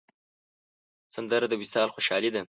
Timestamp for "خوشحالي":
1.95-2.29